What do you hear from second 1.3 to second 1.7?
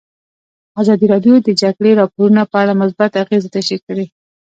د د